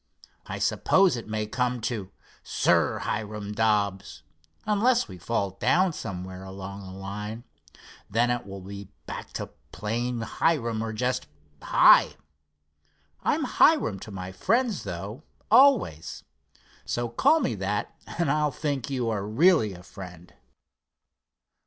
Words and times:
I 0.47 0.57
suppose 0.57 1.15
it 1.15 1.27
may 1.27 1.45
come 1.45 1.79
to 1.81 2.09
'Sir 2.41 2.97
Hiram 3.03 3.51
Dobbs,' 3.51 4.23
unless 4.65 5.07
we 5.07 5.19
fall 5.19 5.51
down 5.51 5.93
somewhere 5.93 6.43
along 6.43 6.81
the 6.81 6.97
line. 6.99 7.43
Then 8.09 8.31
it 8.31 8.47
will 8.47 8.61
be 8.61 8.85
back 9.05 9.31
to 9.33 9.51
plain 9.71 10.21
Hiram, 10.21 10.81
or 10.81 10.91
just 10.91 11.27
'Hi.' 11.61 12.15
I'm 13.23 13.43
Hiram 13.43 13.99
to 13.99 14.09
my 14.09 14.31
friends, 14.31 14.85
though, 14.85 15.21
always; 15.51 16.23
so 16.83 17.07
call 17.07 17.39
me 17.39 17.53
that 17.53 17.93
and 18.17 18.31
I'll 18.31 18.49
think 18.49 18.89
you 18.89 19.07
are 19.11 19.27
really 19.27 19.73
a 19.73 19.83
friend." 19.83 20.33